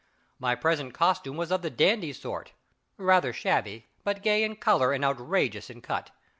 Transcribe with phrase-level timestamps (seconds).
[0.39, 2.53] My present costume was of the dandy sort
[2.97, 6.09] rather shabby, but gay in color and outrageous in cut.